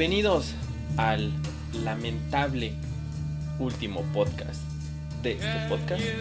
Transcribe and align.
bienvenidos 0.00 0.54
al 0.96 1.30
lamentable 1.84 2.72
último 3.58 4.00
podcast 4.14 4.62
de 5.22 5.32
este 5.32 5.68
podcast. 5.68 6.02
Em, 6.02 6.18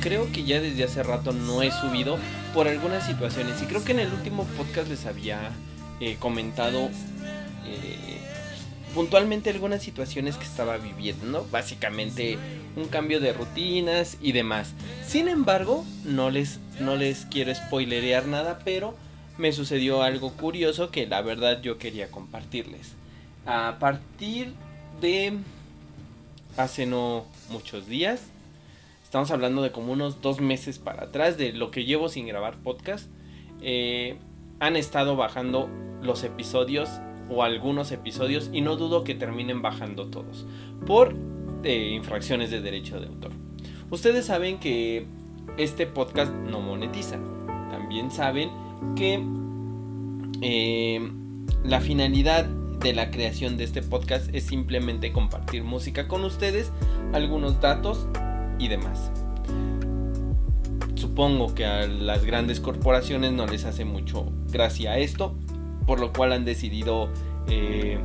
creo 0.00 0.30
que 0.30 0.44
ya 0.44 0.60
desde 0.60 0.84
hace 0.84 1.02
rato 1.02 1.32
no 1.32 1.62
he 1.62 1.72
subido 1.72 2.16
por 2.54 2.68
algunas 2.68 3.04
situaciones 3.04 3.60
y 3.60 3.64
creo 3.66 3.82
que 3.82 3.90
en 3.90 3.98
el 3.98 4.12
último 4.12 4.44
podcast 4.56 4.88
les 4.88 5.04
había 5.04 5.50
eh, 5.98 6.14
comentado 6.20 6.90
eh, 7.66 8.20
puntualmente 8.94 9.50
algunas 9.50 9.82
situaciones 9.82 10.36
que 10.36 10.44
estaba 10.44 10.76
viviendo. 10.76 11.44
Básicamente 11.50 12.38
un 12.76 12.86
cambio 12.86 13.18
de 13.18 13.32
rutinas 13.32 14.16
y 14.20 14.30
demás. 14.30 14.74
Sin 15.04 15.26
embargo, 15.26 15.84
no 16.04 16.30
les, 16.30 16.60
no 16.78 16.94
les 16.94 17.26
quiero 17.26 17.52
spoilerear 17.52 18.26
nada, 18.26 18.60
pero 18.64 18.94
me 19.40 19.52
sucedió 19.52 20.02
algo 20.02 20.32
curioso 20.32 20.90
que 20.90 21.06
la 21.06 21.22
verdad 21.22 21.60
yo 21.62 21.78
quería 21.78 22.10
compartirles. 22.10 22.92
A 23.46 23.78
partir 23.80 24.52
de 25.00 25.38
hace 26.56 26.86
no 26.86 27.24
muchos 27.48 27.86
días, 27.86 28.22
estamos 29.02 29.30
hablando 29.30 29.62
de 29.62 29.72
como 29.72 29.92
unos 29.92 30.20
dos 30.20 30.40
meses 30.40 30.78
para 30.78 31.04
atrás 31.04 31.38
de 31.38 31.52
lo 31.52 31.70
que 31.70 31.84
llevo 31.84 32.08
sin 32.08 32.26
grabar 32.26 32.58
podcast, 32.58 33.08
eh, 33.62 34.18
han 34.60 34.76
estado 34.76 35.16
bajando 35.16 35.68
los 36.02 36.22
episodios 36.22 36.88
o 37.30 37.42
algunos 37.42 37.92
episodios 37.92 38.50
y 38.52 38.60
no 38.60 38.76
dudo 38.76 39.04
que 39.04 39.14
terminen 39.14 39.62
bajando 39.62 40.06
todos 40.06 40.46
por 40.86 41.14
eh, 41.62 41.90
infracciones 41.94 42.50
de 42.50 42.60
derecho 42.60 43.00
de 43.00 43.06
autor. 43.06 43.32
Ustedes 43.90 44.26
saben 44.26 44.60
que 44.60 45.06
este 45.56 45.86
podcast 45.86 46.32
no 46.32 46.60
monetiza. 46.60 47.18
También 47.70 48.10
saben 48.10 48.50
que 48.96 49.24
eh, 50.42 51.12
la 51.64 51.80
finalidad 51.80 52.46
de 52.46 52.94
la 52.94 53.10
creación 53.10 53.56
de 53.56 53.64
este 53.64 53.82
podcast 53.82 54.34
es 54.34 54.44
simplemente 54.44 55.12
compartir 55.12 55.64
música 55.64 56.08
con 56.08 56.24
ustedes, 56.24 56.72
algunos 57.12 57.60
datos 57.60 58.06
y 58.58 58.68
demás. 58.68 59.10
Supongo 60.94 61.54
que 61.54 61.64
a 61.64 61.86
las 61.86 62.24
grandes 62.24 62.60
corporaciones 62.60 63.32
no 63.32 63.46
les 63.46 63.64
hace 63.64 63.84
mucho 63.84 64.32
gracia 64.50 64.98
esto, 64.98 65.34
por 65.86 66.00
lo 66.00 66.12
cual 66.12 66.32
han 66.32 66.44
decidido 66.44 67.08
eh, 67.48 67.98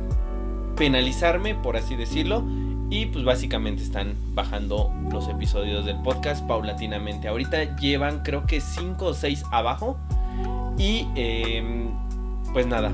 penalizarme, 0.76 1.54
por 1.54 1.76
así 1.76 1.96
decirlo, 1.96 2.44
y 2.90 3.06
pues 3.06 3.24
básicamente 3.24 3.82
están 3.82 4.14
bajando 4.34 4.92
los 5.10 5.28
episodios 5.28 5.84
del 5.84 6.00
podcast 6.02 6.46
paulatinamente. 6.46 7.28
Ahorita 7.28 7.76
llevan 7.76 8.22
creo 8.22 8.46
que 8.46 8.60
5 8.60 9.04
o 9.04 9.14
6 9.14 9.44
abajo. 9.50 9.98
Y 10.78 11.06
eh, 11.14 11.88
pues 12.52 12.66
nada, 12.66 12.92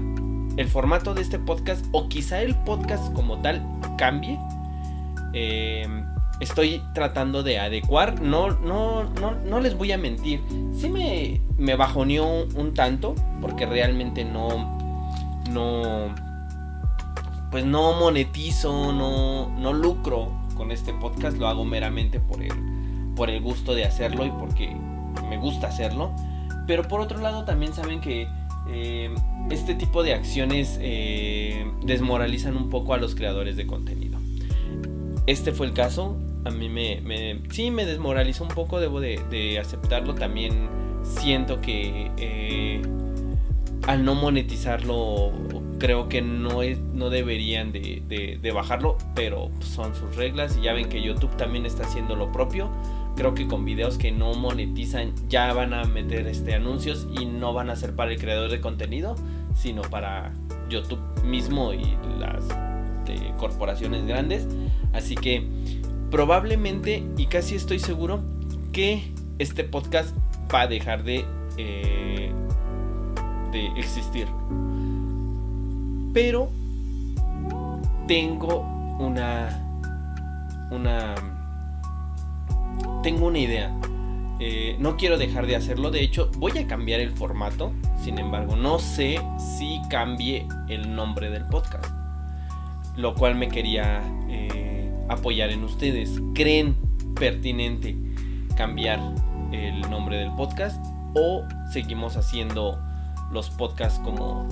el 0.57 0.69
formato 0.69 1.15
de 1.15 1.23
este 1.23 1.39
podcast 1.39 1.85
o 1.93 2.09
quizá 2.09 2.43
el 2.43 2.55
podcast 2.55 3.13
como 3.13 3.39
tal 3.43 3.63
cambie. 3.99 4.39
Eh, 5.33 5.87
estoy 6.41 6.83
tratando 6.95 7.43
de 7.43 7.59
adecuar. 7.59 8.21
No, 8.21 8.51
no, 8.51 9.05
no, 9.05 9.33
no 9.33 9.61
les 9.61 9.77
voy 9.77 9.93
a 9.93 9.99
mentir. 9.99 10.41
Sí 10.77 10.89
me, 10.89 11.41
me 11.59 11.75
un 11.75 12.75
tanto 12.75 13.15
porque 13.41 13.67
realmente 13.67 14.25
no... 14.25 14.81
No 15.51 16.15
pues 17.53 17.67
no 17.67 17.93
monetizo, 17.93 18.93
no, 18.93 19.51
no 19.59 19.75
lucro 19.75 20.33
con 20.57 20.73
este 20.73 20.95
podcast, 20.95 21.37
lo 21.37 21.47
hago 21.49 21.67
meramente 21.67 22.19
por 22.19 22.43
el, 22.43 22.53
por 23.15 23.29
el 23.29 23.43
gusto 23.43 23.75
de 23.75 23.85
hacerlo 23.85 24.25
y 24.25 24.31
porque 24.31 24.75
me 25.29 25.37
gusta 25.37 25.67
hacerlo. 25.69 26.13
Pero 26.67 26.85
por 26.85 27.01
otro 27.01 27.21
lado 27.21 27.45
también 27.45 27.73
saben 27.73 28.01
que 28.01 28.29
eh, 28.69 29.15
este 29.51 29.75
tipo 29.75 30.03
de 30.03 30.15
acciones 30.15 30.79
eh, 30.81 31.67
desmoralizan 31.85 32.57
un 32.57 32.71
poco 32.71 32.95
a 32.95 32.99
los 32.99 33.15
creadores 33.15 33.57
de 33.57 33.67
contenido. 33.67 34.19
Este 35.27 35.53
fue 35.53 35.67
el 35.67 35.73
caso, 35.73 36.19
a 36.45 36.51
mí 36.51 36.69
me, 36.69 37.03
sí 37.51 37.71
me 37.71 37.85
desmoralizó 37.85 38.45
un 38.45 38.51
poco, 38.51 38.81
debo 38.81 39.01
de, 39.01 39.59
aceptarlo. 39.61 40.15
También 40.15 40.69
siento 41.03 41.61
que 41.61 42.11
eh, 42.17 42.83
al 43.87 44.05
no 44.05 44.15
monetizarlo 44.15 45.33
creo 45.79 46.09
que 46.09 46.23
no, 46.23 46.61
no 46.95 47.11
deberían 47.11 47.73
de, 47.73 48.03
de, 48.07 48.39
de 48.41 48.53
bajarlo, 48.53 48.97
pero 49.17 49.51
son 49.61 49.95
sus 49.97 50.15
reglas 50.15 50.57
y 50.57 50.63
ya 50.63 50.73
ven 50.73 50.89
que 50.89 51.03
YouTube 51.03 51.37
también 51.37 51.67
está 51.67 51.85
haciendo 51.85 52.15
lo 52.15 52.31
propio. 52.31 52.71
Creo 53.17 53.35
que 53.35 53.47
con 53.47 53.65
videos 53.65 53.99
que 53.99 54.11
no 54.11 54.35
monetizan 54.35 55.13
ya 55.29 55.53
van 55.53 55.75
a 55.75 55.85
meter 55.85 56.27
este 56.27 56.55
anuncios 56.55 57.07
y 57.19 57.27
no 57.27 57.53
van 57.53 57.71
a 57.71 57.77
ser 57.77 57.95
para 57.95 58.13
el 58.13 58.19
creador 58.19 58.51
de 58.51 58.61
contenido, 58.61 59.17
sino 59.55 59.83
para 59.83 60.33
YouTube 60.69 61.01
mismo 61.25 61.73
y 61.73 61.97
las 62.19 62.49
de, 63.05 63.33
corporaciones 63.39 64.07
grandes. 64.07 64.47
Así 64.93 65.15
que 65.15 65.47
probablemente 66.11 67.05
y 67.17 67.27
casi 67.27 67.55
estoy 67.55 67.79
seguro 67.79 68.23
que 68.73 69.13
este 69.39 69.65
podcast 69.65 70.17
va 70.53 70.63
a 70.63 70.67
dejar 70.67 71.05
de, 71.05 71.25
eh, 71.59 72.33
de 73.53 73.67
existir 73.79 74.27
pero 76.13 76.51
tengo 78.07 78.61
una 78.99 79.59
una 80.71 81.15
tengo 83.03 83.27
una 83.27 83.39
idea 83.39 83.77
eh, 84.41 84.77
no 84.79 84.97
quiero 84.97 85.19
dejar 85.19 85.47
de 85.47 85.57
hacerlo 85.57 85.91
de 85.91 86.03
hecho 86.03 86.31
voy 86.39 86.57
a 86.59 86.67
cambiar 86.67 87.01
el 87.01 87.11
formato 87.11 87.73
sin 88.03 88.19
embargo 88.19 88.57
no 88.57 88.79
sé 88.79 89.21
si 89.59 89.81
cambie 89.89 90.47
el 90.69 90.95
nombre 90.95 91.31
del 91.31 91.47
podcast 91.47 91.87
lo 92.97 93.15
cual 93.15 93.37
me 93.37 93.49
quería 93.49 94.03
eh, 94.29 94.91
apoyar 95.09 95.51
en 95.51 95.65
ustedes 95.65 96.21
creen 96.35 96.77
pertinente 97.15 97.97
cambiar 98.57 99.01
el 99.53 99.81
nombre 99.91 100.17
del 100.17 100.33
podcast 100.33 100.83
o 101.15 101.45
seguimos 101.73 102.17
haciendo 102.17 102.79
los 103.31 103.51
podcasts 103.51 104.01
como 104.01 104.47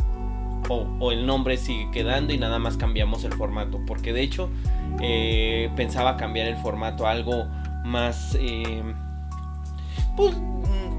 o, 0.69 0.87
o, 1.00 1.12
el 1.12 1.27
nombre 1.27 1.56
sigue 1.56 1.91
quedando 1.91 2.33
y 2.33 2.39
nada 2.39 2.59
más 2.59 2.77
cambiamos 2.77 3.25
el 3.25 3.33
formato. 3.33 3.81
Porque 3.87 4.12
de 4.12 4.22
hecho 4.22 4.49
eh, 5.00 5.71
pensaba 5.75 6.16
cambiar 6.16 6.47
el 6.47 6.56
formato 6.56 7.06
algo 7.06 7.47
más... 7.84 8.36
Eh, 8.41 8.82
pues 10.16 10.34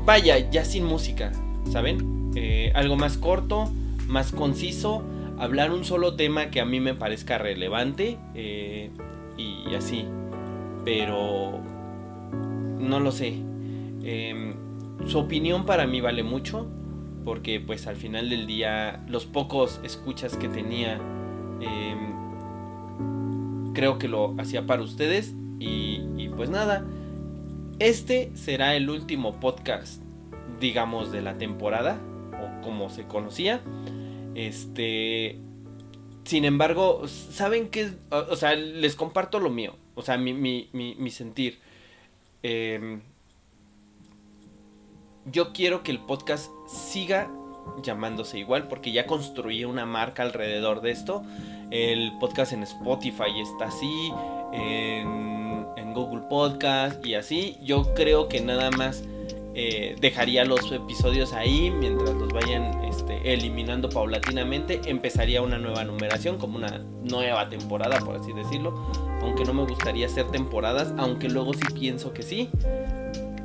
vaya, 0.06 0.50
ya 0.50 0.66
sin 0.66 0.86
música, 0.86 1.32
¿saben? 1.72 2.32
Eh, 2.36 2.72
algo 2.76 2.96
más 2.96 3.18
corto, 3.18 3.72
más 4.08 4.32
conciso, 4.32 5.04
hablar 5.38 5.72
un 5.72 5.86
solo 5.86 6.16
tema 6.16 6.50
que 6.50 6.62
a 6.62 6.66
mí 6.66 6.80
me 6.80 6.94
parezca 6.94 7.38
relevante 7.38 8.18
y 8.36 9.76
así. 9.76 10.06
Pero... 10.86 11.62
No 12.80 13.00
lo 13.00 13.12
sé. 13.12 13.36
Em, 14.04 14.56
su 15.08 15.20
opinión 15.20 15.66
para 15.66 15.86
mí 15.88 16.02
vale 16.02 16.24
mucho 16.24 16.68
porque 17.24 17.60
pues 17.60 17.88
al 17.88 17.96
final 17.96 18.30
del 18.30 18.48
día 18.48 19.04
los 19.08 19.26
pocos 19.26 19.80
escuchas 19.84 20.38
que 20.38 20.48
tenía 20.48 21.00
eh, 21.62 21.96
creo 23.74 24.00
que 24.00 24.08
lo 24.08 24.36
hacía 24.40 24.66
para 24.66 24.82
ustedes 24.82 25.36
y, 25.62 26.30
pues 26.36 26.50
nada 26.50 26.84
este 27.78 28.32
será 28.36 28.76
el 28.76 28.90
último 28.90 29.40
podcast 29.40 30.02
digamos 30.60 31.12
de 31.12 31.22
la 31.22 31.38
temporada 31.38 32.00
o 32.34 32.62
como 32.64 32.90
se 32.90 33.06
conocía. 33.06 33.62
Este 34.36 35.40
sin 36.24 36.46
embargo 36.46 37.08
saben 37.08 37.70
que 37.70 37.92
o 38.10 38.36
sea 38.36 38.56
les 38.56 38.96
comparto 38.96 39.40
lo 39.40 39.50
mío 39.50 39.76
o 39.96 40.02
sea 40.02 40.18
mi, 40.18 40.34
mi, 40.34 40.70
mi, 40.74 41.10
sentir. 41.10 41.60
Eh, 42.44 43.00
yo 45.26 45.54
quiero 45.54 45.84
que 45.84 45.92
el 45.92 46.00
podcast 46.00 46.52
siga 46.68 47.30
llamándose 47.84 48.40
igual 48.40 48.68
porque 48.68 48.92
ya 48.92 49.06
construí 49.06 49.66
una 49.66 49.86
marca 49.86 50.24
alrededor 50.24 50.82
de 50.82 50.92
esto. 50.92 51.24
El 51.70 52.12
podcast 52.20 52.54
en 52.54 52.64
Spotify 52.64 53.40
está 53.42 53.66
así, 53.66 54.12
Google 55.94 56.22
Podcast 56.30 57.06
y 57.06 57.16
así. 57.16 57.58
Yo 57.62 57.94
creo 57.94 58.28
que 58.28 58.42
nada 58.42 58.72
más 58.72 59.04
eh, 59.54 59.96
dejaría 60.00 60.46
los 60.46 60.72
episodios 60.72 61.34
ahí 61.34 61.72
mientras 61.72 62.16
los 62.16 62.32
vayan 62.32 62.84
este, 62.86 63.34
eliminando 63.34 63.90
paulatinamente. 63.90 64.80
Empezaría 64.86 65.42
una 65.42 65.58
nueva 65.58 65.84
numeración, 65.84 66.38
como 66.38 66.58
una 66.58 66.80
nueva 67.04 67.50
temporada, 67.50 68.00
por 68.00 68.16
así 68.16 68.32
decirlo. 68.32 68.74
Aunque 69.22 69.44
no 69.44 69.54
me 69.54 69.64
gustaría 69.64 70.06
hacer 70.06 70.28
temporadas, 70.32 70.94
aunque 70.98 71.30
luego 71.30 71.54
sí 71.54 71.66
pienso 71.74 72.14
que 72.14 72.24
sí. 72.24 72.50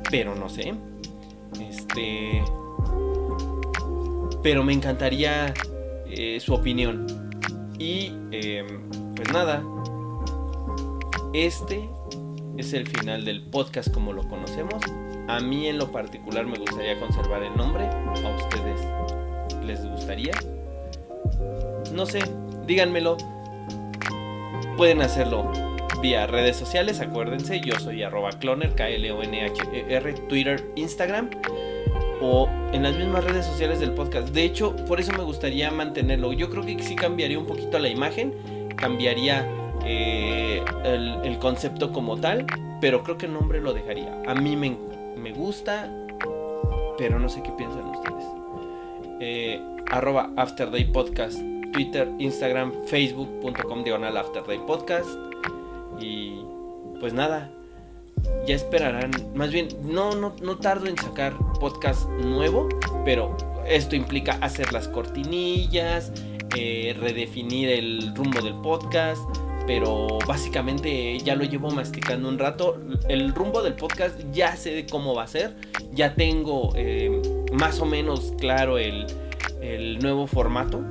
Pero 0.09 0.33
no 0.35 0.47
sé. 0.47 0.73
Este. 1.59 2.43
Pero 4.41 4.63
me 4.63 4.71
encantaría 4.71 5.53
eh, 6.09 6.39
su 6.39 6.53
opinión. 6.53 7.05
Y 7.77 8.13
em, 8.31 8.89
pues 9.13 9.31
nada. 9.33 9.61
Este 11.33 11.89
es 12.57 12.73
el 12.73 12.87
final 12.87 13.25
del 13.25 13.41
podcast 13.43 13.93
como 13.93 14.13
lo 14.13 14.27
conocemos. 14.27 14.81
A 15.27 15.39
mí 15.39 15.67
en 15.67 15.77
lo 15.77 15.91
particular 15.91 16.45
me 16.45 16.57
gustaría 16.57 16.99
conservar 16.99 17.43
el 17.43 17.55
nombre. 17.55 17.85
¿A 17.85 18.35
ustedes 18.35 18.81
les 19.65 19.85
gustaría? 19.85 20.33
No 21.93 22.05
sé, 22.05 22.19
díganmelo. 22.65 23.17
Pueden 24.75 25.01
hacerlo 25.01 25.51
vía 26.01 26.27
redes 26.27 26.55
sociales, 26.55 26.99
acuérdense, 26.99 27.59
yo 27.59 27.79
soy 27.79 28.03
arroba 28.03 28.29
cloner, 28.29 28.75
K-L-O-N-H-E-R, 28.75 30.13
Twitter, 30.29 30.71
Instagram 30.75 31.29
o 32.21 32.47
en 32.73 32.83
las 32.83 32.95
mismas 32.95 33.23
redes 33.23 33.45
sociales 33.45 33.79
del 33.79 33.91
podcast. 33.91 34.29
De 34.29 34.43
hecho, 34.43 34.75
por 34.87 34.99
eso 34.99 35.11
me 35.13 35.23
gustaría 35.23 35.71
mantenerlo. 35.71 36.33
Yo 36.33 36.49
creo 36.49 36.65
que 36.65 36.81
sí 36.81 36.95
cambiaría 36.95 37.37
un 37.37 37.45
poquito 37.45 37.79
la 37.79 37.89
imagen, 37.89 38.33
cambiaría 38.75 39.47
eh, 39.89 40.61
el, 40.83 41.39
concepto 41.39 41.93
como 41.93 42.17
tal, 42.17 42.45
pero 42.81 43.03
creo 43.03 43.17
que 43.17 43.25
el 43.25 43.33
nombre 43.33 43.61
lo 43.61 43.73
dejaría. 43.73 44.21
A 44.27 44.35
mí 44.35 44.57
me, 44.57 44.75
me 45.15 45.31
gusta, 45.31 45.89
pero 46.97 47.19
no 47.19 47.29
sé 47.29 47.41
qué 47.41 47.51
piensan 47.51 47.85
ustedes. 47.85 48.25
Eh, 49.21 49.61
arroba 49.89 50.29
Afterday 50.35 50.83
Podcast, 50.91 51.39
Twitter, 51.71 52.09
Instagram, 52.19 52.73
Facebook.com 52.87 53.83
diagonal 53.85 54.17
Afterday 54.17 54.59
Podcast. 54.67 55.07
Y 56.01 56.41
pues 56.99 57.13
nada, 57.13 57.49
ya 58.45 58.55
esperarán. 58.55 59.11
Más 59.35 59.51
bien, 59.51 59.69
no, 59.83 60.15
no, 60.15 60.35
no 60.41 60.57
tardo 60.57 60.87
en 60.87 60.97
sacar 60.97 61.33
podcast 61.61 62.09
nuevo, 62.09 62.67
pero 63.05 63.37
esto 63.65 63.95
implica 63.95 64.37
hacer 64.41 64.73
las 64.73 64.89
cortinillas, 64.89 66.11
eh, 66.57 66.93
redefinir 66.99 67.69
el 67.69 68.13
rumbo 68.15 68.41
del 68.41 68.55
podcast 68.55 69.21
pero 69.67 70.17
básicamente 70.25 71.19
ya 71.19 71.35
lo 71.35 71.43
llevo 71.43 71.69
masticando 71.69 72.29
un 72.29 72.39
rato. 72.39 72.81
El 73.09 73.35
rumbo 73.35 73.61
del 73.61 73.73
podcast 73.73 74.17
ya 74.31 74.55
sé 74.55 74.87
cómo 74.89 75.13
va 75.13 75.23
a 75.23 75.27
ser, 75.27 75.57
ya 75.91 76.15
tengo 76.15 76.71
eh, 76.75 77.21
más 77.51 77.81
o 77.81 77.85
menos 77.85 78.33
claro 78.39 78.77
el, 78.77 79.05
el, 79.61 79.99
nuevo 79.99 80.25
formato, 80.25 80.85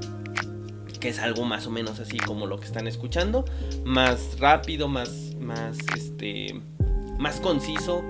que 1.00 1.08
es 1.08 1.19
algo 1.19 1.44
más 1.44 1.67
o 1.67 1.70
menos 1.70 1.99
así 2.00 2.19
como 2.19 2.46
lo 2.46 2.61
que 2.61 2.67
están 2.67 2.87
escuchando, 2.87 3.46
más 3.84 4.38
rápido, 4.38 4.88
más, 4.88 5.34
más, 5.40 5.78
este, 5.96 6.61
más 7.19 7.40
conciso. 7.40 8.05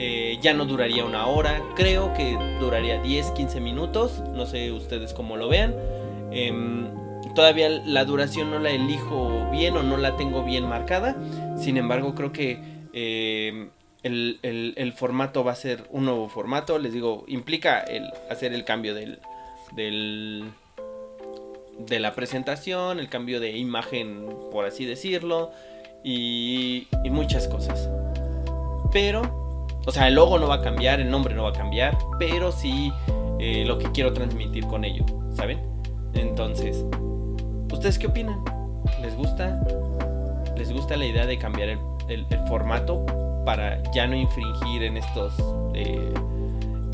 Eh, 0.00 0.38
ya 0.40 0.54
no 0.54 0.64
duraría 0.64 1.04
una 1.04 1.26
hora, 1.26 1.60
creo 1.74 2.14
que 2.14 2.38
duraría 2.60 3.02
10, 3.02 3.32
15 3.32 3.60
minutos, 3.60 4.22
no 4.32 4.46
sé 4.46 4.70
ustedes 4.70 5.12
cómo 5.12 5.36
lo 5.36 5.48
vean. 5.48 5.74
Eh, 6.30 6.52
todavía 7.38 7.68
la 7.68 8.04
duración 8.04 8.50
no 8.50 8.58
la 8.58 8.70
elijo 8.70 9.48
bien 9.52 9.76
o 9.76 9.84
no 9.84 9.96
la 9.96 10.16
tengo 10.16 10.42
bien 10.42 10.64
marcada. 10.64 11.14
Sin 11.56 11.76
embargo, 11.76 12.16
creo 12.16 12.32
que 12.32 12.58
eh, 12.92 13.68
el, 14.02 14.40
el, 14.42 14.92
formato 14.92 15.44
va 15.44 15.52
a 15.52 15.54
ser 15.54 15.86
un 15.90 16.06
nuevo 16.06 16.28
formato. 16.28 16.80
Les 16.80 16.92
digo, 16.92 17.24
implica 17.28 17.78
el 17.78 18.10
hacer 18.28 18.52
el 18.54 18.64
cambio 18.64 18.92
del, 18.92 19.20
del, 19.70 20.50
de 21.78 22.00
la 22.00 22.12
presentación, 22.16 22.98
el 22.98 23.08
cambio 23.08 23.38
de 23.38 23.56
imagen, 23.56 24.26
por 24.50 24.64
así 24.64 24.84
decirlo, 24.84 25.52
y, 26.02 26.88
y 27.04 27.10
muchas 27.10 27.46
cosas. 27.46 27.88
Pero, 28.90 29.22
o 29.86 29.92
sea, 29.92 30.08
el 30.08 30.14
logo 30.14 30.40
no 30.40 30.48
va 30.48 30.56
a 30.56 30.62
cambiar, 30.62 30.98
el 30.98 31.08
nombre 31.08 31.36
no 31.36 31.44
va 31.44 31.50
a 31.50 31.52
cambiar, 31.52 31.96
pero 32.18 32.50
sí 32.50 32.90
eh, 33.38 33.64
lo 33.64 33.78
que 33.78 33.92
quiero 33.92 34.12
transmitir 34.12 34.66
con 34.66 34.84
ello, 34.84 35.06
¿saben? 35.36 35.60
Entonces, 36.14 36.84
¿Ustedes 37.72 37.98
qué 37.98 38.06
opinan? 38.06 38.42
¿Les 39.00 39.14
gusta? 39.16 39.60
¿Les 40.56 40.72
gusta 40.72 40.96
la 40.96 41.06
idea 41.06 41.26
de 41.26 41.38
cambiar 41.38 41.68
el, 41.68 42.26
formato 42.48 43.04
para 43.44 43.82
ya 43.92 44.06
no 44.06 44.16
infringir 44.16 44.82
en 44.82 44.96
estos... 44.96 45.34
Eh, 45.74 46.14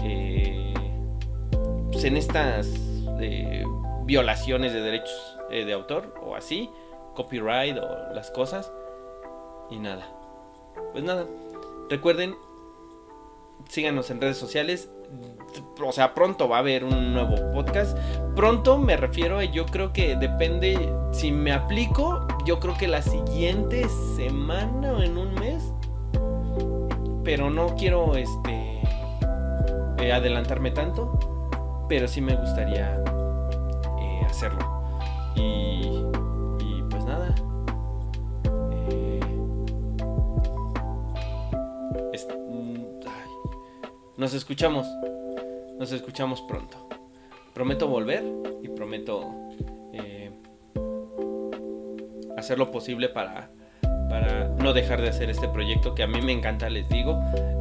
eh, 0.02 0.74
pues 1.90 2.04
en 2.04 2.16
estas 2.16 2.68
eh, 3.20 3.64
violaciones 4.04 4.72
de 4.72 4.80
derechos 4.80 5.38
de 5.48 5.72
autor 5.72 6.14
o 6.20 6.34
así, 6.34 6.68
copyright 7.14 7.76
o 7.78 8.12
las 8.12 8.30
cosas? 8.30 8.72
Y 9.70 9.78
nada. 9.78 10.06
Pues 10.92 11.04
nada. 11.04 11.26
Recuerden, 11.88 12.34
síganos 13.68 14.10
en 14.10 14.20
redes 14.20 14.36
sociales 14.36 14.90
o 15.82 15.92
sea, 15.92 16.14
pronto 16.14 16.48
va 16.48 16.56
a 16.56 16.60
haber 16.60 16.84
un 16.84 17.12
nuevo 17.12 17.36
podcast. 17.52 17.96
Pronto 18.34 18.78
me 18.78 18.96
refiero, 18.96 19.42
yo 19.42 19.66
creo 19.66 19.92
que 19.92 20.16
depende, 20.16 20.92
si 21.12 21.32
me 21.32 21.52
aplico, 21.52 22.26
yo 22.44 22.60
creo 22.60 22.76
que 22.76 22.88
la 22.88 23.02
siguiente 23.02 23.88
semana 24.16 24.92
o 24.92 25.02
en 25.02 25.18
un 25.18 25.34
mes. 25.34 25.72
Pero 27.24 27.50
no 27.50 27.74
quiero 27.74 28.16
este 28.16 28.82
eh, 29.98 30.12
adelantarme 30.12 30.70
tanto, 30.70 31.18
pero 31.88 32.06
sí 32.06 32.20
me 32.20 32.36
gustaría 32.36 33.02
eh, 34.00 34.20
hacerlo. 34.26 34.82
Y, 35.34 36.04
y 36.60 36.82
pues 36.90 37.04
nada. 37.04 37.34
Nos 44.24 44.32
escuchamos. 44.32 44.86
Nos 45.78 45.92
escuchamos 45.92 46.40
pronto. 46.40 46.88
Prometo 47.52 47.88
volver 47.88 48.24
y 48.62 48.68
prometo 48.68 49.34
eh, 49.92 50.30
hacer 52.38 52.58
lo 52.58 52.70
posible 52.70 53.10
para, 53.10 53.50
para 54.08 54.48
no 54.48 54.72
dejar 54.72 55.02
de 55.02 55.10
hacer 55.10 55.28
este 55.28 55.46
proyecto 55.48 55.94
que 55.94 56.04
a 56.04 56.06
mí 56.06 56.22
me 56.22 56.32
encanta, 56.32 56.70
les 56.70 56.88
digo. 56.88 57.20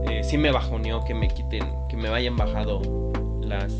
Eh, 0.09 0.23
sí 0.23 0.37
me 0.37 0.51
bajoneó 0.51 1.03
que 1.03 1.13
me 1.13 1.27
quiten, 1.27 1.65
que 1.89 1.97
me 1.97 2.09
vayan 2.09 2.37
bajado 2.37 3.11
las, 3.41 3.73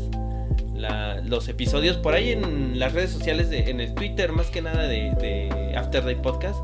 los 1.24 1.48
episodios 1.48 1.96
por 1.96 2.12
ahí 2.12 2.32
en 2.32 2.78
las 2.78 2.92
redes 2.92 3.12
sociales, 3.12 3.48
en 3.50 3.80
el 3.80 3.94
Twitter 3.94 4.30
más 4.32 4.50
que 4.50 4.60
nada 4.60 4.86
de, 4.86 5.10
de 5.12 5.74
After 5.74 6.04
Day 6.04 6.16
Podcast. 6.16 6.58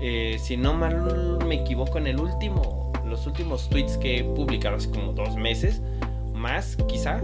Eh, 0.00 0.36
si 0.38 0.56
no 0.56 0.74
mal 0.74 1.38
me 1.44 1.56
equivoco 1.56 1.98
en 1.98 2.06
el 2.06 2.20
último, 2.20 2.85
los 3.08 3.26
últimos 3.26 3.68
tweets 3.68 3.96
que 3.96 4.18
he 4.18 4.24
publicado 4.24 4.76
hace 4.76 4.90
como 4.90 5.12
dos 5.12 5.36
meses 5.36 5.80
más, 6.34 6.76
quizá, 6.88 7.20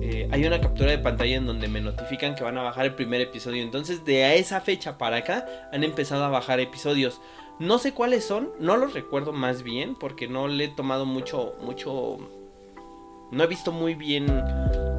eh, 0.00 0.28
hay 0.30 0.44
una 0.44 0.60
captura 0.60 0.92
de 0.92 0.98
pantalla 0.98 1.36
en 1.36 1.46
donde 1.46 1.66
me 1.68 1.80
notifican 1.80 2.34
que 2.34 2.44
van 2.44 2.56
a 2.58 2.62
bajar 2.62 2.86
el 2.86 2.94
primer 2.94 3.20
episodio. 3.20 3.62
Entonces, 3.62 4.04
de 4.04 4.38
esa 4.38 4.60
fecha 4.60 4.98
para 4.98 5.16
acá, 5.16 5.68
han 5.72 5.82
empezado 5.82 6.24
a 6.24 6.28
bajar 6.28 6.60
episodios. 6.60 7.20
No 7.58 7.78
sé 7.78 7.92
cuáles 7.92 8.24
son, 8.24 8.50
no 8.60 8.76
los 8.76 8.94
recuerdo 8.94 9.32
más 9.32 9.62
bien, 9.62 9.96
porque 9.96 10.28
no 10.28 10.46
le 10.46 10.64
he 10.64 10.68
tomado 10.68 11.06
mucho, 11.06 11.54
mucho. 11.60 12.18
No 13.32 13.42
he 13.42 13.46
visto 13.46 13.72
muy 13.72 13.94
bien. 13.94 14.26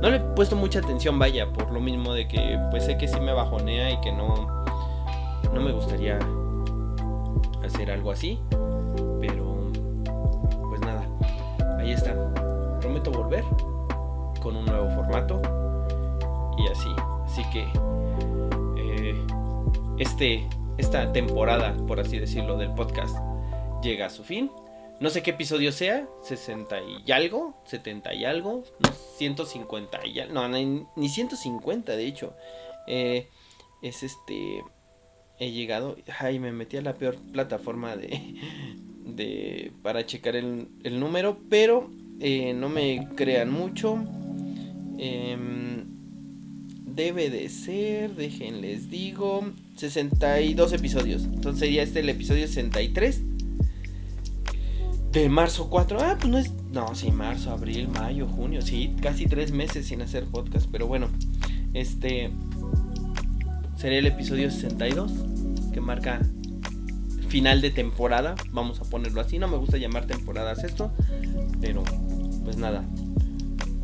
No 0.01 0.09
le 0.09 0.17
he 0.17 0.19
puesto 0.19 0.55
mucha 0.55 0.79
atención, 0.79 1.17
vaya, 1.17 1.53
por 1.53 1.71
lo 1.71 1.79
mismo 1.79 2.13
de 2.13 2.27
que, 2.27 2.59
pues 2.69 2.85
sé 2.85 2.97
que 2.97 3.07
sí 3.07 3.19
me 3.19 3.31
bajonea 3.31 3.91
y 3.91 4.01
que 4.01 4.11
no. 4.11 4.65
No 5.53 5.61
me 5.61 5.71
gustaría 5.71 6.19
hacer 7.63 7.91
algo 7.91 8.11
así. 8.11 8.39
Ahí 11.87 11.93
está 11.93 12.13
prometo 12.81 13.11
volver 13.11 13.43
con 14.41 14.55
un 14.55 14.65
nuevo 14.65 14.89
formato 14.89 15.41
y 16.57 16.67
así. 16.67 16.89
Así 17.23 17.43
que 17.51 17.67
eh, 18.77 19.25
este, 19.97 20.47
esta 20.77 21.11
temporada, 21.13 21.75
por 21.87 21.99
así 21.99 22.19
decirlo, 22.19 22.57
del 22.57 22.73
podcast 22.73 23.15
llega 23.81 24.07
a 24.07 24.09
su 24.09 24.23
fin. 24.23 24.51
No 24.99 25.09
sé 25.09 25.21
qué 25.21 25.31
episodio 25.31 25.71
sea, 25.71 26.07
60 26.23 26.77
y 27.05 27.11
algo, 27.11 27.61
70 27.65 28.15
y 28.15 28.25
algo, 28.25 28.63
no, 28.79 28.91
150 28.91 30.07
y 30.07 30.19
algo, 30.19 30.33
no, 30.33 30.47
ni 30.49 31.09
150 31.09 31.95
de 31.95 32.05
hecho. 32.05 32.35
Eh, 32.87 33.29
es 33.81 34.01
este, 34.01 34.63
he 35.39 35.51
llegado, 35.51 35.95
ay, 36.19 36.39
me 36.39 36.51
metí 36.51 36.77
a 36.77 36.81
la 36.81 36.95
peor 36.95 37.17
plataforma 37.31 37.95
de, 37.95 38.33
de 39.15 39.71
para 39.81 40.05
checar 40.05 40.35
el, 40.35 40.67
el 40.83 40.99
número, 40.99 41.39
pero 41.49 41.89
eh, 42.19 42.53
no 42.53 42.69
me 42.69 43.07
crean 43.15 43.51
mucho. 43.51 44.03
Em, 44.97 45.85
debe 46.85 47.29
de 47.29 47.47
ser, 47.49 48.15
déjenles 48.15 48.89
digo, 48.89 49.51
62 49.75 50.73
episodios. 50.73 51.23
Entonces 51.25 51.59
sería 51.59 51.83
este 51.83 51.99
el 51.99 52.09
episodio 52.09 52.47
63 52.47 53.21
de 55.11 55.29
marzo 55.29 55.69
4. 55.69 55.99
Ah, 56.01 56.17
pues 56.19 56.31
no 56.31 56.37
es. 56.37 56.51
No, 56.71 56.95
sí, 56.95 57.11
marzo, 57.11 57.51
abril, 57.51 57.87
mayo, 57.87 58.27
junio. 58.27 58.61
Sí, 58.61 58.95
casi 59.01 59.27
tres 59.27 59.51
meses 59.51 59.87
sin 59.87 60.01
hacer 60.01 60.25
podcast. 60.25 60.67
Pero 60.71 60.87
bueno, 60.87 61.09
este 61.73 62.31
sería 63.75 63.99
el 63.99 64.07
episodio 64.07 64.49
62 64.49 65.11
que 65.71 65.81
marca 65.81 66.19
final 67.27 67.61
de 67.61 67.71
temporada. 67.71 68.35
Vamos 68.51 68.79
a 68.79 68.83
ponerlo 68.83 69.21
así. 69.21 69.39
No 69.39 69.47
me 69.47 69.57
gusta 69.57 69.77
llamar 69.77 70.05
temporadas 70.07 70.63
esto. 70.63 70.91
Pero, 71.61 71.83
pues 72.43 72.57
nada. 72.57 72.85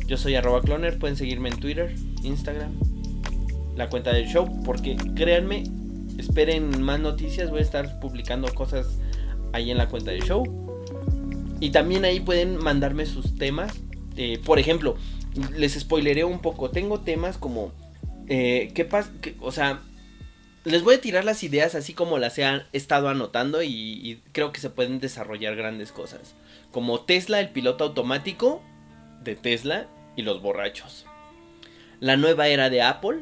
Yo 0.06 0.16
soy 0.16 0.34
arroba 0.34 0.60
cloner. 0.62 0.98
Pueden 0.98 1.16
seguirme 1.16 1.48
en 1.48 1.56
Twitter, 1.58 1.94
Instagram, 2.22 2.72
la 3.76 3.88
cuenta 3.88 4.12
del 4.12 4.26
show. 4.26 4.62
Porque 4.64 4.96
créanme, 5.14 5.64
esperen 6.18 6.82
más 6.82 7.00
noticias. 7.00 7.50
Voy 7.50 7.60
a 7.60 7.62
estar 7.62 8.00
publicando 8.00 8.52
cosas 8.54 8.98
ahí 9.52 9.70
en 9.70 9.78
la 9.78 9.88
cuenta 9.88 10.10
del 10.10 10.22
show. 10.22 10.44
Y 11.60 11.70
también 11.70 12.04
ahí 12.04 12.20
pueden 12.20 12.56
mandarme 12.56 13.06
sus 13.06 13.36
temas. 13.36 13.72
Eh, 14.16 14.40
por 14.44 14.58
ejemplo, 14.58 14.96
les 15.56 15.72
spoileré 15.74 16.24
un 16.24 16.40
poco. 16.40 16.70
Tengo 16.70 17.00
temas 17.00 17.38
como. 17.38 17.72
Eh, 18.26 18.70
¿Qué 18.74 18.84
pasa? 18.84 19.10
O 19.40 19.52
sea, 19.52 19.80
les 20.64 20.82
voy 20.82 20.94
a 20.94 21.00
tirar 21.00 21.24
las 21.24 21.42
ideas 21.42 21.74
así 21.74 21.92
como 21.92 22.18
las 22.18 22.38
he 22.38 22.62
estado 22.72 23.08
anotando 23.08 23.62
y, 23.62 24.22
creo 24.32 24.50
que 24.50 24.60
se 24.60 24.70
pueden 24.70 24.98
desarrollar 24.98 25.56
grandes 25.56 25.92
cosas. 25.92 26.34
Como 26.72 27.00
Tesla, 27.00 27.40
el 27.40 27.50
piloto 27.50 27.84
automático 27.84 28.62
de 29.22 29.36
Tesla 29.36 29.86
y 30.16 30.22
los 30.22 30.40
borrachos. 30.40 31.04
La 32.00 32.16
nueva 32.16 32.48
era 32.48 32.70
de 32.70 32.82
Apple, 32.82 33.20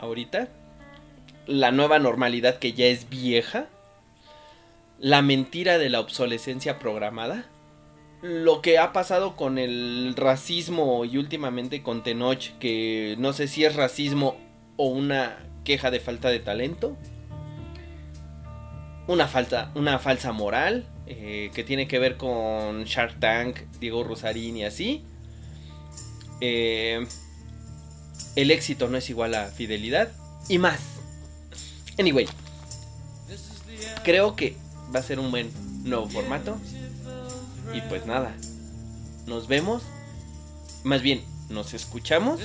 ahorita. 0.00 0.48
La 1.46 1.70
nueva 1.70 1.98
normalidad 1.98 2.58
que 2.58 2.72
ya 2.72 2.86
es 2.86 3.08
vieja. 3.08 3.66
La 4.98 5.20
mentira 5.22 5.78
de 5.78 5.90
la 5.90 6.00
obsolescencia 6.00 6.78
programada. 6.78 7.44
Lo 8.22 8.62
que 8.62 8.78
ha 8.78 8.92
pasado 8.92 9.36
con 9.36 9.58
el 9.58 10.14
racismo 10.16 11.04
y 11.04 11.18
últimamente 11.18 11.82
con 11.82 12.02
Tenoch, 12.02 12.58
que 12.58 13.14
no 13.18 13.32
sé 13.32 13.46
si 13.46 13.64
es 13.64 13.76
racismo 13.76 14.36
o 14.76 14.88
una 14.88 15.38
queja 15.68 15.90
de 15.90 16.00
falta 16.00 16.30
de 16.30 16.38
talento. 16.38 16.96
Una, 19.06 19.28
falta, 19.28 19.70
una 19.74 19.98
falsa 19.98 20.32
moral 20.32 20.86
eh, 21.06 21.50
que 21.52 21.62
tiene 21.62 21.86
que 21.86 21.98
ver 21.98 22.16
con 22.16 22.84
Shark 22.84 23.20
Tank, 23.20 23.58
Diego 23.78 24.02
Rosarín 24.02 24.56
y 24.56 24.64
así. 24.64 25.04
Eh, 26.40 27.06
el 28.34 28.50
éxito 28.50 28.88
no 28.88 28.96
es 28.96 29.10
igual 29.10 29.34
a 29.34 29.48
fidelidad 29.48 30.10
y 30.48 30.56
más. 30.56 30.80
Anyway, 31.98 32.26
creo 34.04 34.36
que 34.36 34.56
va 34.94 35.00
a 35.00 35.02
ser 35.02 35.20
un 35.20 35.30
buen 35.30 35.50
nuevo 35.84 36.08
formato. 36.08 36.58
Y 37.74 37.82
pues 37.90 38.06
nada, 38.06 38.34
nos 39.26 39.48
vemos. 39.48 39.82
Más 40.82 41.02
bien, 41.02 41.22
nos 41.50 41.74
escuchamos. 41.74 42.40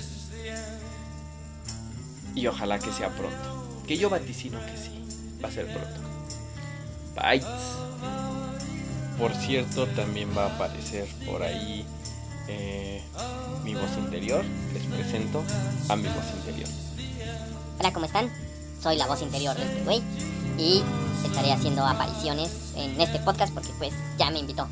Y 2.35 2.47
ojalá 2.47 2.79
que 2.79 2.91
sea 2.91 3.09
pronto. 3.09 3.83
Que 3.87 3.97
yo 3.97 4.09
vaticino 4.09 4.59
que 4.65 4.77
sí. 4.77 4.91
Va 5.43 5.49
a 5.49 5.51
ser 5.51 5.67
pronto. 5.67 6.01
Bye. 7.15 7.43
Por 9.19 9.33
cierto, 9.35 9.87
también 9.87 10.35
va 10.35 10.45
a 10.45 10.55
aparecer 10.55 11.07
por 11.25 11.43
ahí 11.43 11.85
eh, 12.47 13.01
mi 13.63 13.75
voz 13.75 13.97
interior. 13.97 14.43
Les 14.73 14.83
presento 14.83 15.43
a 15.89 15.95
mi 15.95 16.07
voz 16.07 16.25
interior. 16.37 16.69
Hola, 17.79 17.93
¿cómo 17.93 18.05
están? 18.05 18.31
Soy 18.81 18.97
la 18.97 19.07
voz 19.07 19.21
interior 19.21 19.55
de 19.55 19.63
este 19.63 19.83
güey. 19.83 20.01
Y 20.57 20.83
estaré 21.25 21.51
haciendo 21.51 21.85
apariciones 21.85 22.73
en 22.75 22.99
este 22.99 23.19
podcast 23.19 23.53
porque 23.53 23.71
pues 23.77 23.93
ya 24.17 24.31
me 24.31 24.39
invitó. 24.39 24.67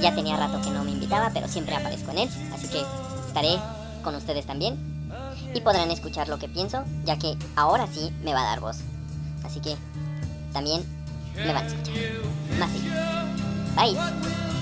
Ya 0.00 0.14
tenía 0.14 0.36
rato 0.36 0.60
que 0.62 0.70
no 0.70 0.84
me 0.84 0.90
invitaba, 0.90 1.30
pero 1.32 1.48
siempre 1.48 1.74
aparezco 1.74 2.10
en 2.12 2.18
él. 2.18 2.30
Así 2.52 2.68
que 2.68 2.82
estaré 3.26 3.58
con 4.02 4.14
ustedes 4.14 4.46
también. 4.46 4.93
Y 5.54 5.60
podrán 5.60 5.90
escuchar 5.90 6.28
lo 6.28 6.38
que 6.38 6.48
pienso, 6.48 6.84
ya 7.04 7.18
que 7.18 7.36
ahora 7.54 7.86
sí 7.86 8.12
me 8.24 8.34
va 8.34 8.40
a 8.40 8.44
dar 8.44 8.60
voz. 8.60 8.78
Así 9.44 9.60
que 9.60 9.76
también 10.52 10.84
me 11.36 11.52
van 11.52 11.64
a 11.64 11.66
escuchar. 11.66 11.94
Más. 12.58 12.70
Bye. 13.76 14.53